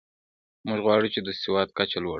موږ 0.67 0.79
غواړو 0.85 1.07
چې 1.13 1.19
د 1.23 1.29
سواد 1.41 1.67
کچه 1.77 1.97
لوړه 2.03 2.07
کړو. 2.07 2.09